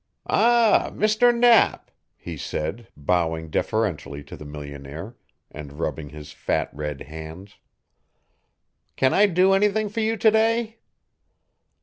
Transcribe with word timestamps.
"Ah, 0.25 0.89
Mr. 0.95 1.31
Knapp," 1.31 1.91
he 2.17 2.35
said, 2.35 2.87
bowing 2.97 3.51
deferentially 3.51 4.23
to 4.23 4.35
the 4.35 4.45
millionaire, 4.45 5.15
and 5.51 5.73
rubbing 5.77 6.09
his 6.09 6.31
fat 6.31 6.71
red 6.73 7.01
hands. 7.01 7.57
"Can 8.95 9.13
I 9.13 9.27
do 9.27 9.53
anything 9.53 9.89
for 9.89 9.99
you 9.99 10.17
to 10.17 10.31
day?" 10.31 10.79